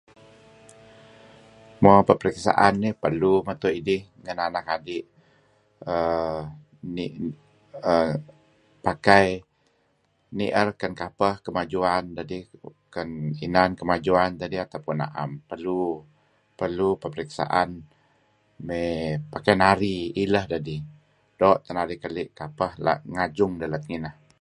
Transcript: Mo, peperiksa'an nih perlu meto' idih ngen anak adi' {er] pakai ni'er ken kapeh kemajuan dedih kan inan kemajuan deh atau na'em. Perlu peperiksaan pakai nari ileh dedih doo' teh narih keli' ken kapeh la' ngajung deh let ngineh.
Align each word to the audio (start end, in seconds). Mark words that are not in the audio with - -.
Mo, 1.83 1.93
peperiksa'an 2.07 2.73
nih 2.83 2.95
perlu 3.03 3.33
meto' 3.47 3.75
idih 3.79 4.01
ngen 4.21 4.39
anak 4.47 4.65
adi' 4.75 5.07
{er] 5.91 6.39
pakai 8.85 9.25
ni'er 10.37 10.67
ken 10.79 10.93
kapeh 11.01 11.33
kemajuan 11.45 12.03
dedih 12.17 12.43
kan 12.95 13.09
inan 13.45 13.69
kemajuan 13.79 14.31
deh 14.39 14.61
atau 14.65 14.91
na'em. 15.01 15.31
Perlu 16.59 16.87
peperiksaan 17.01 17.69
pakai 19.33 19.53
nari 19.63 19.95
ileh 20.23 20.45
dedih 20.53 20.81
doo' 21.39 21.59
teh 21.63 21.73
narih 21.77 21.97
keli' 22.03 22.25
ken 22.27 22.35
kapeh 22.41 22.71
la' 22.85 23.01
ngajung 23.15 23.53
deh 23.59 23.71
let 23.73 23.85
ngineh. 23.89 24.15